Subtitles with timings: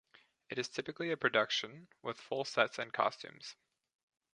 [0.49, 3.55] It is typically a production with full sets and costumes.